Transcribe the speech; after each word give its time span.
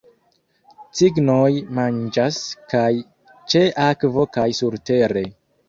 Cignoj 0.99 1.51
manĝas 1.81 2.41
kaj 2.73 2.89
ĉe 3.55 3.65
akvo 3.87 4.29
kaj 4.39 4.49
surtere. 4.65 5.27